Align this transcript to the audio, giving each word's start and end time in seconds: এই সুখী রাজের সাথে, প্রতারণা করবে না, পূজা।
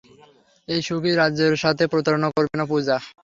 এই 0.67 0.81
সুখী 0.87 1.11
রাজের 1.13 1.53
সাথে, 1.63 1.83
প্রতারণা 1.91 2.29
করবে 2.35 2.55
না, 2.59 2.65
পূজা। 2.71 2.97